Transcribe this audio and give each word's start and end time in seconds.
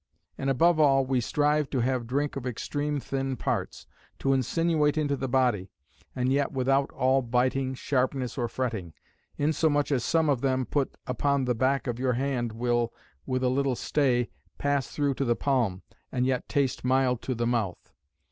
And 0.35 0.49
above 0.49 0.79
all, 0.79 1.05
we 1.05 1.21
strive 1.21 1.69
to 1.69 1.81
have 1.81 2.07
drink 2.07 2.35
of 2.35 2.47
extreme 2.47 2.99
thin 2.99 3.35
parts, 3.37 3.85
to 4.17 4.33
insinuate 4.33 4.97
into 4.97 5.15
the 5.15 5.27
body, 5.27 5.69
and 6.15 6.33
yet 6.33 6.51
without 6.51 6.89
all 6.89 7.21
biting, 7.21 7.75
sharpness, 7.75 8.35
or 8.35 8.47
fretting; 8.47 8.93
insomuch 9.37 9.91
as 9.91 10.03
some 10.03 10.27
of 10.27 10.41
them 10.41 10.65
put 10.65 10.97
upon 11.05 11.45
the 11.45 11.53
back 11.53 11.85
of 11.85 11.99
your 11.99 12.13
hand 12.13 12.51
will, 12.51 12.91
with 13.27 13.43
a 13.43 13.49
little 13.49 13.75
stay, 13.75 14.31
pass 14.57 14.87
through 14.87 15.13
to 15.13 15.23
the 15.23 15.35
palm, 15.35 15.83
and 16.11 16.25
yet 16.25 16.49
taste 16.49 16.83
mild 16.83 17.21
to 17.21 17.35
the 17.35 17.45
mouth. 17.45 17.93